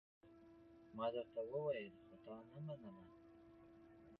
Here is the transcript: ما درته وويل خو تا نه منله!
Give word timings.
ما 0.97 1.07
درته 1.15 1.39
وويل 1.51 1.87
خو 2.05 2.15
تا 2.25 2.35
نه 2.51 2.59
منله! 2.65 3.05